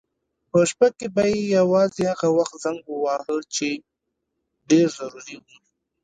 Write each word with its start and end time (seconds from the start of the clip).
په 0.49 0.59
شپه 0.69 0.87
کې 0.97 1.07
به 1.15 1.23
یې 1.31 1.41
یوازې 1.57 2.01
هغه 2.11 2.27
وخت 2.37 2.53
زنګ 2.65 2.81
واهه 3.03 3.37
چې 3.55 3.69
ډېر 4.69 4.87
ضروري 4.97 5.35
و. 5.39 5.43